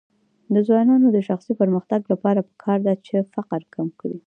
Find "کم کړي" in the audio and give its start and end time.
3.75-4.17